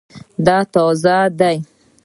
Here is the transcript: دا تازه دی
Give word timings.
دا 0.45 0.57
تازه 0.73 1.15
دی 1.39 1.57